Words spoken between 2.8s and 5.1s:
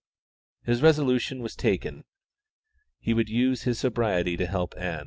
he would use his sobriety to help Ann.